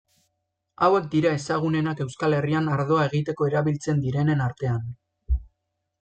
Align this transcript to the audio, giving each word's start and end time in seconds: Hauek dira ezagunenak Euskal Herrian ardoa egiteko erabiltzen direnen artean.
Hauek 0.85 1.03
dira 1.15 1.33
ezagunenak 1.39 1.99
Euskal 2.05 2.35
Herrian 2.37 2.69
ardoa 2.75 3.03
egiteko 3.09 3.49
erabiltzen 3.51 4.01
direnen 4.07 4.41
artean. 4.47 4.89